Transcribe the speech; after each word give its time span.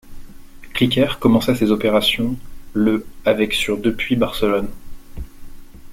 Clickair 0.73 1.19
commença 1.19 1.53
ses 1.55 1.69
opérations 1.69 2.35
le 2.73 3.05
avec 3.23 3.53
sur 3.53 3.77
depuis 3.77 4.15
Barcelone. 4.15 4.67